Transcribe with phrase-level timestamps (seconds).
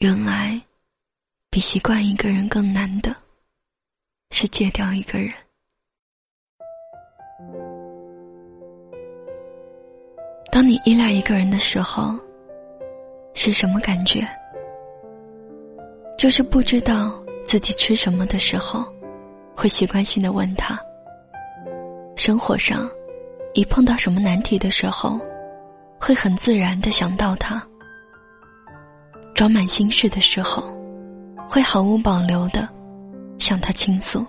[0.00, 0.58] 原来，
[1.50, 3.14] 比习惯一个人更难的，
[4.30, 5.30] 是戒掉一个人。
[10.50, 12.18] 当你依赖一个人的时候，
[13.34, 14.26] 是什么感觉？
[16.16, 18.90] 就是不知道自己吃什么的时候，
[19.54, 20.80] 会习惯性的问他。
[22.16, 22.88] 生活上，
[23.52, 25.20] 一碰到什么难题的时候，
[26.00, 27.62] 会很自然的想到他。
[29.40, 30.62] 装满心事的时候，
[31.48, 32.68] 会毫无保留的
[33.38, 34.22] 向他倾诉。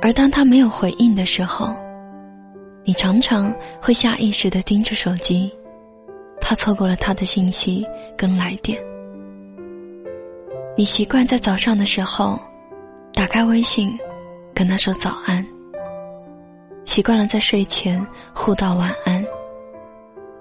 [0.00, 1.76] 而当他没有回应的时候，
[2.82, 5.54] 你常常会下意识的盯着手机，
[6.40, 7.86] 怕错过了他的信息
[8.16, 8.82] 跟来电。
[10.74, 12.40] 你习惯在早上的时候，
[13.12, 13.98] 打开微信，
[14.54, 15.46] 跟他说早安。
[16.86, 18.02] 习惯了在睡前
[18.34, 19.22] 互道晚安，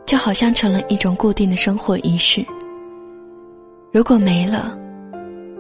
[0.06, 2.42] 就好像成了一种固定的生活仪式。
[3.96, 4.78] 如果没了，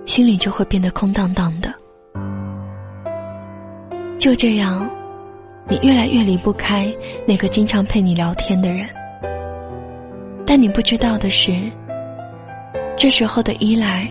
[0.06, 1.74] 心里就会变得空荡荡的。
[4.20, 4.90] 就这样，
[5.70, 6.94] 你越来越离不开
[7.26, 8.90] 那个经常陪你聊天的人。
[10.46, 11.54] 但你不知道的是，
[12.98, 14.06] 这时候的依赖。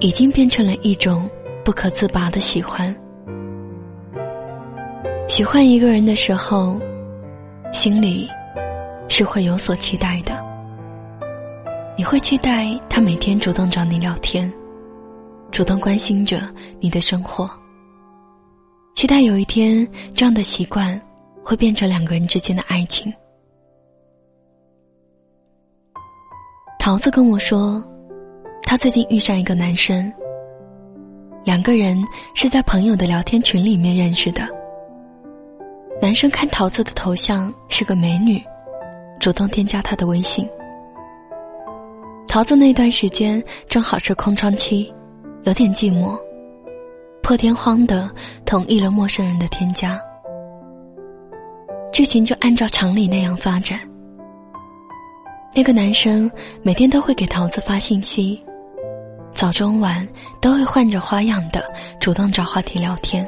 [0.00, 1.28] 已经变成了一种
[1.64, 2.94] 不可自拔的喜欢。
[5.26, 6.80] 喜欢一个人的时候，
[7.72, 8.28] 心里
[9.08, 10.47] 是会有所期待的。
[11.98, 14.48] 你会期待他每天主动找你聊天，
[15.50, 17.50] 主动关心着你的生活。
[18.94, 20.98] 期待有一天，这样的习惯
[21.42, 23.12] 会变成两个人之间的爱情。
[26.78, 27.84] 桃子跟我说。
[28.62, 30.12] 他最近遇上一个男生，
[31.42, 31.98] 两个人
[32.34, 34.46] 是在朋友的聊天群里面认识的。
[36.02, 38.38] 男生看桃子的头像是个美女，
[39.18, 40.46] 主动添加她的微信。
[42.28, 44.92] 桃子那段时间正好是空窗期，
[45.44, 46.14] 有点寂寞，
[47.22, 48.08] 破天荒的
[48.44, 49.98] 同意了陌生人的添加。
[51.90, 53.80] 剧情就按照常理那样发展。
[55.54, 56.30] 那个男生
[56.62, 58.38] 每天都会给桃子发信息。
[59.32, 60.06] 早中晚
[60.40, 61.64] 都会换着花样的
[61.98, 63.26] 主动找话题聊天。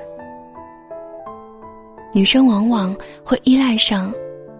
[2.12, 2.94] 女生往往
[3.24, 4.12] 会依赖上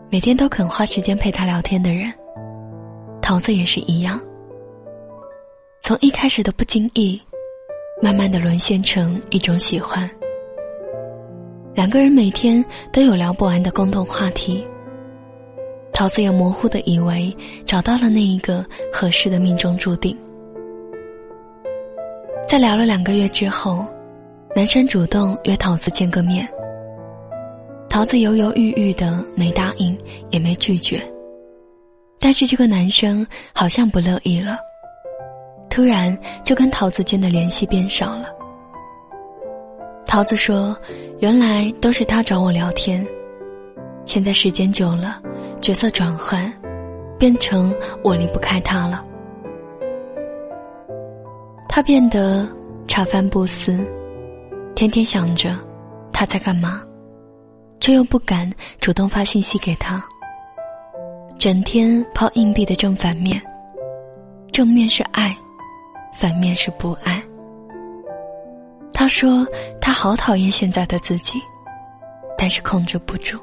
[0.08, 2.10] 每天都肯花时间陪她聊天的人。
[3.20, 4.18] 桃子也是一样。
[5.82, 7.20] 从一开始的不经意，
[8.02, 10.08] 慢慢的沦陷成一种喜欢。
[11.74, 14.64] 两个人每天都有聊不完的共同话题。
[15.92, 17.34] 桃子也模糊的以为
[17.66, 20.16] 找到了那一个合适的命中注定。
[22.46, 23.84] 在聊了两个月之后，
[24.54, 26.48] 男生主动约桃子见个面。
[27.88, 29.96] 桃子犹犹豫豫的没答应，
[30.30, 31.02] 也没拒绝。
[32.18, 34.58] 但是这个男生好像不乐意了，
[35.70, 38.26] 突然就跟桃子间的联系变少了。
[40.04, 40.76] 桃子说
[41.20, 43.06] ：“原来都是他找我聊天，
[44.04, 45.22] 现在时间久了，
[45.60, 46.52] 角色转换，
[47.16, 47.72] 变成
[48.02, 49.04] 我离不开他了。”
[51.68, 52.46] 他变得
[52.88, 53.86] 茶饭不思，
[54.74, 55.56] 天天想着
[56.12, 56.82] 他在干嘛，
[57.78, 60.04] 却又不敢主动发信息给他。
[61.38, 63.40] 整天抛硬币的正反面，
[64.50, 65.34] 正面是爱，
[66.12, 67.20] 反面是不爱。
[68.92, 69.46] 他说
[69.80, 71.40] 他好讨厌现在的自己，
[72.36, 73.38] 但是控制不住。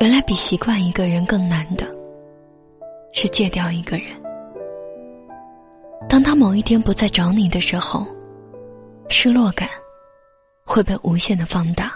[0.00, 1.86] 原来比习惯一个人更难的，
[3.12, 4.06] 是戒掉一个人。
[6.08, 8.06] 当他某一天不再找你的时候，
[9.08, 9.68] 失落感
[10.64, 11.92] 会被无限的放大。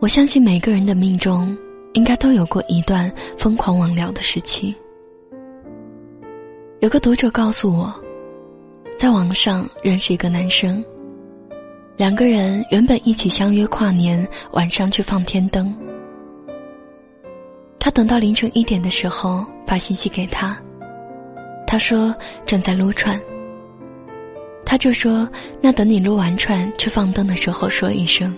[0.00, 1.56] 我相信每个人的命中，
[1.94, 4.74] 应该都有过一段疯狂网聊的时期。
[6.80, 7.92] 有个读者告诉我，
[8.96, 10.82] 在网上认识一个男生，
[11.96, 15.74] 两个人原本一起相约跨年晚上去放天灯。
[17.78, 20.56] 他等到凌晨一点的时候发信息给他，
[21.66, 22.14] 他说
[22.46, 23.20] 正在撸串。
[24.64, 25.28] 他就说
[25.60, 28.32] 那等你撸完串去放灯的时候说一声。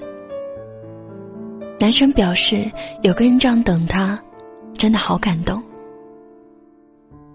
[1.83, 2.71] 男生表示
[3.03, 4.17] 有个人这样等他，
[4.75, 5.61] 真的好感动。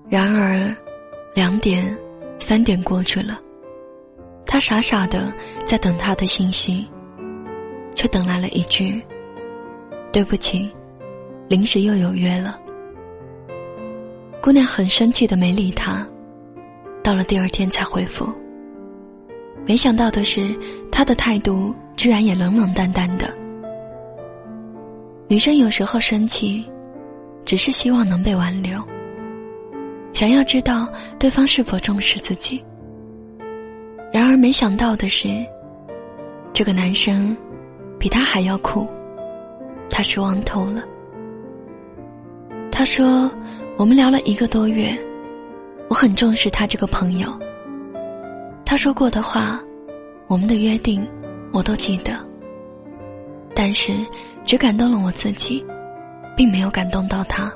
[0.09, 0.73] 然而，
[1.35, 1.93] 两点、
[2.39, 3.37] 三点过去了，
[4.45, 5.33] 他傻傻的
[5.65, 6.87] 在等他的信息，
[7.93, 9.01] 却等来了一句
[10.13, 10.71] ：“对不起。”
[11.49, 12.57] 临时又有约了，
[14.41, 16.07] 姑娘很生气的没理他，
[17.03, 18.33] 到了第二天才回复。
[19.65, 20.57] 没想到的是，
[20.89, 23.29] 他的态度居然也冷冷淡淡的。
[25.29, 26.63] 女生有时候生气，
[27.43, 28.81] 只是希望能被挽留，
[30.13, 30.87] 想要知道
[31.19, 32.63] 对方是否重视自己。
[34.13, 35.27] 然而没想到的是，
[36.53, 37.35] 这个男生
[37.99, 38.87] 比他还要酷，
[39.89, 40.81] 他失望透了。
[42.71, 43.29] 他说
[43.75, 44.97] ：“我们聊了一个多月，
[45.89, 47.27] 我很重视他这个朋友。
[48.63, 49.61] 他说过的话，
[50.27, 51.05] 我们的约定，
[51.51, 52.13] 我都记得。
[53.53, 53.91] 但是，
[54.47, 55.63] 只感动了我自己，
[56.33, 57.51] 并没有感动到他。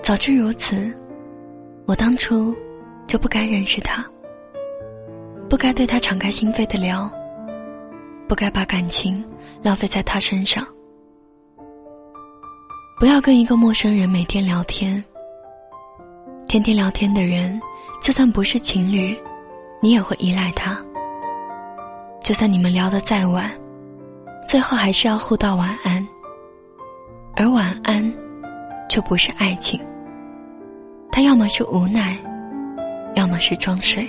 [0.00, 0.96] 早知如此，
[1.86, 2.54] 我当初
[3.04, 4.06] 就不该认识他，
[5.50, 7.10] 不该对他敞开心扉的聊，
[8.28, 9.24] 不该把感情
[9.60, 10.64] 浪费在他身上。”
[13.00, 15.02] 不要跟一个陌生人每天聊天。
[16.46, 17.60] 天天聊天的人，
[18.00, 19.20] 就算不是情侣，
[19.82, 20.78] 你也会依赖他。
[22.22, 23.50] 就算你们聊得再晚，
[24.48, 26.08] 最后还是要互道晚安。
[27.36, 28.02] 而晚安，
[28.88, 29.78] 就不是爱情。
[31.12, 32.16] 他要么是无奈，
[33.14, 34.08] 要么是装睡。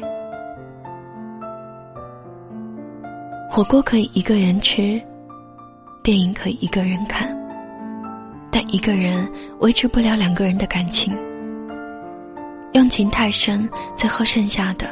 [3.52, 5.02] 火锅可以一个人吃，
[6.02, 7.38] 电影可以一个人看。
[8.50, 11.14] 但一个人维持不了两个人的感情，
[12.72, 14.88] 用情太深，最后剩下的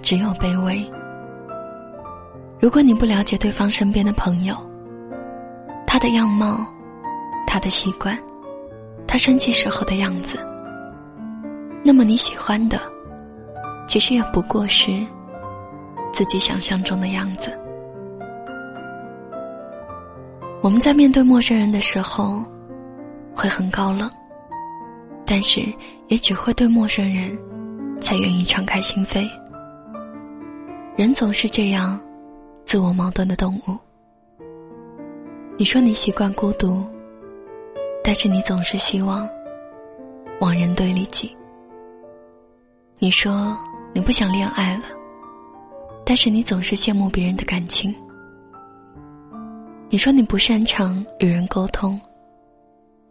[0.00, 0.90] 只有卑微。
[2.58, 4.56] 如果你不了解对方身边的朋友，
[5.92, 6.64] 他的样貌，
[7.48, 8.16] 他的习惯，
[9.08, 10.38] 他生气时候的样子，
[11.82, 12.80] 那么你喜欢的，
[13.88, 15.04] 其实也不过是
[16.12, 17.50] 自己想象中的样子。
[20.62, 22.44] 我们在面对陌生人的时候。
[23.32, 24.10] 会很高冷，
[25.24, 25.62] 但是
[26.08, 27.38] 也只会对陌生人，
[28.00, 29.26] 才愿意敞开心扉。
[30.96, 31.98] 人总是这样，
[32.66, 33.89] 自我矛盾的动物。
[35.60, 36.82] 你说你习惯孤独，
[38.02, 39.28] 但是你总是希望，
[40.40, 41.36] 往人堆里挤。
[42.98, 43.54] 你说
[43.92, 44.84] 你不想恋爱了，
[46.02, 47.94] 但是你总是羡慕别人的感情。
[49.90, 52.00] 你说你不擅长与人沟通。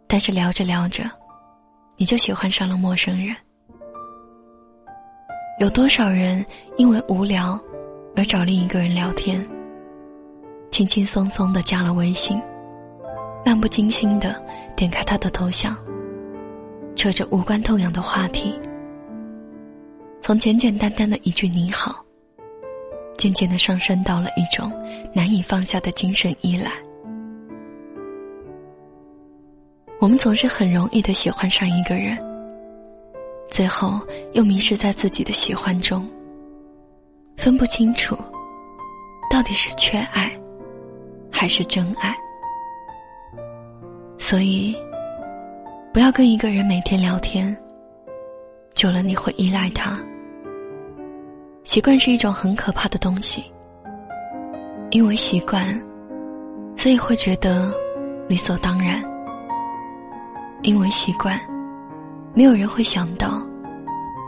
[0.08, 1.08] 但是聊着聊着，
[1.96, 3.36] 你就喜欢上了陌生人。
[5.60, 6.44] 有多少人
[6.76, 7.56] 因为无聊
[8.16, 9.40] 而找另一个人聊天？
[10.70, 12.40] 轻轻松松的加了微信，
[13.44, 14.40] 漫不经心的
[14.76, 15.76] 点开他的头像，
[16.94, 18.58] 扯着无关痛痒的话题，
[20.20, 22.04] 从简简单单的一句你好，
[23.18, 24.72] 渐渐的上升到了一种
[25.12, 26.70] 难以放下的精神依赖。
[30.00, 32.16] 我们总是很容易的喜欢上一个人，
[33.50, 34.00] 最后
[34.32, 36.08] 又迷失在自己的喜欢中，
[37.36, 38.16] 分不清楚
[39.30, 40.32] 到底是缺爱
[41.40, 42.14] 才是真爱。
[44.18, 44.76] 所以，
[45.90, 47.56] 不要跟一个人每天聊天，
[48.74, 49.98] 久了你会依赖他。
[51.64, 53.42] 习惯是一种很可怕的东西，
[54.90, 55.64] 因为习惯，
[56.76, 57.72] 所以会觉得
[58.28, 59.02] 理所当然。
[60.60, 61.40] 因为习惯，
[62.34, 63.40] 没有人会想到，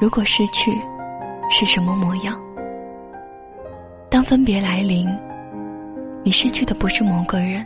[0.00, 0.72] 如果失去，
[1.50, 2.40] 是什么模样。
[4.08, 5.06] 当分别来临，
[6.24, 7.64] 你失去的不是某个人，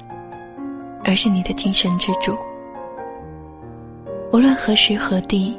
[1.05, 2.37] 而是你的精神支柱。
[4.33, 5.59] 无论何时何地，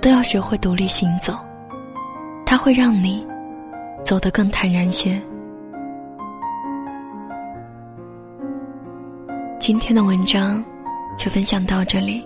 [0.00, 1.34] 都要学会独立行走，
[2.44, 3.24] 它会让你
[4.04, 5.20] 走得更坦然些。
[9.58, 10.64] 今天的文章。
[11.18, 12.24] 就分享到这里。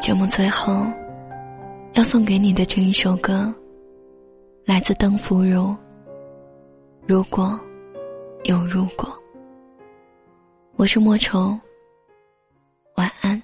[0.00, 0.84] 节目最后
[1.92, 3.54] 要送给你的这一首歌，
[4.64, 5.72] 来自邓福如。
[7.06, 7.56] 如果
[8.44, 9.08] 有如果，
[10.74, 11.56] 我是莫愁。
[12.96, 13.40] 晚安。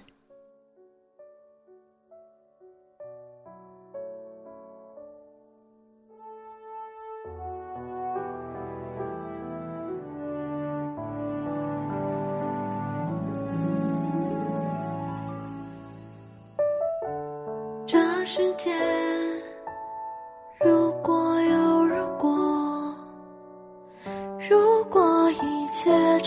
[18.30, 18.70] 世界，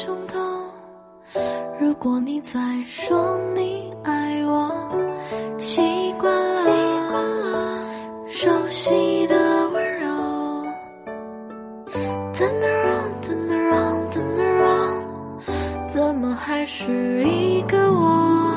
[0.03, 0.35] 冲动，
[1.79, 4.71] 如果你再说你爱我，
[5.59, 5.79] 习
[6.19, 7.85] 惯了
[8.27, 9.35] 熟悉的
[9.69, 10.07] 温柔
[12.33, 18.55] ，turn around turn around turn around，怎么还是一个我？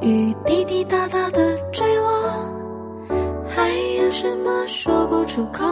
[0.00, 2.04] 雨滴滴答答的坠落，
[3.48, 4.10] 还有。
[4.10, 5.64] 什么说不出口，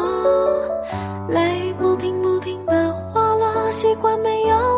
[1.28, 4.75] 泪不停不停的滑落，习惯没有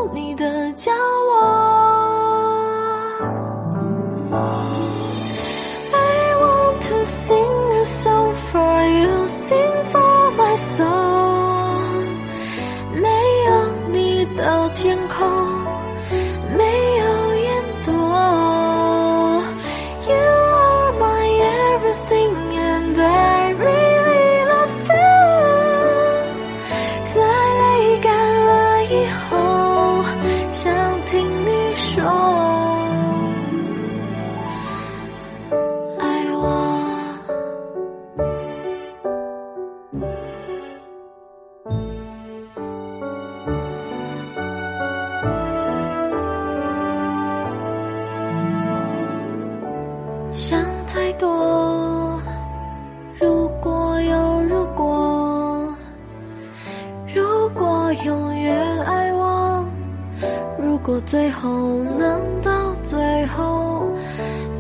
[60.80, 61.50] 如果最后
[61.99, 63.82] 能到最后，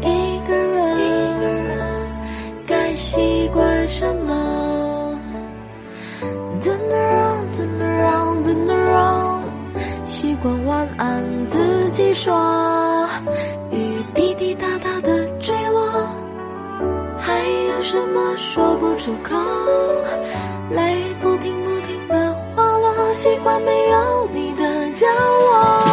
[0.00, 2.06] 一个人
[2.66, 5.16] 该习惯什么
[6.60, 9.42] ？Turn around, turn around, turn around，
[10.06, 13.08] 习惯晚安自己说，
[13.70, 15.88] 雨滴滴答答的坠落，
[17.16, 19.36] 还有什么说不出口？
[20.72, 25.87] 泪不停不停的滑落，习惯没有你的角落。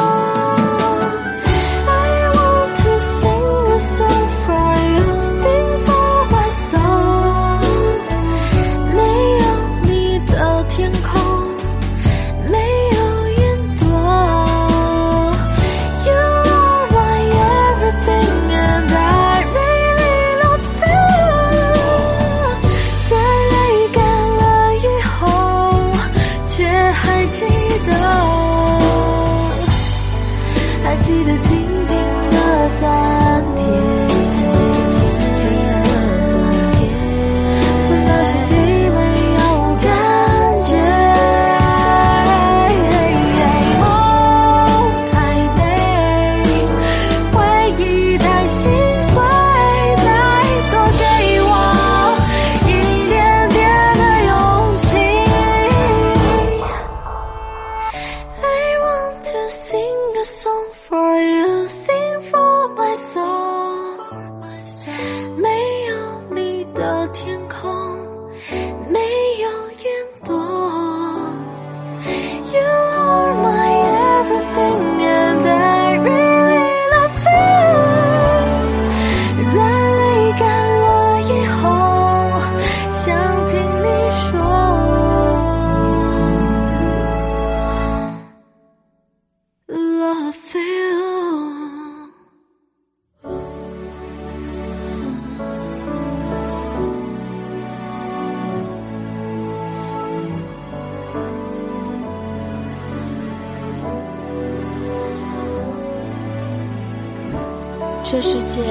[108.07, 108.61] 这世界，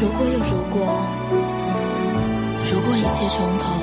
[0.00, 0.78] 如果有如果，
[2.70, 3.74] 如果一切从头，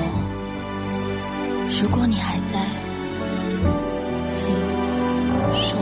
[1.82, 2.58] 如果你还在，
[4.24, 4.50] 请
[5.52, 5.78] 说